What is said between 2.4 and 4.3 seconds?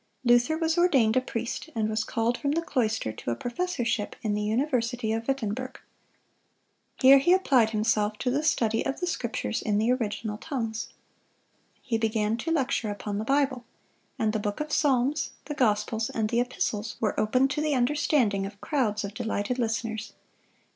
the cloister to a professorship